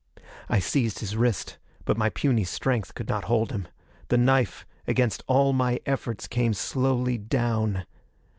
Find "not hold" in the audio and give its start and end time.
3.07-3.51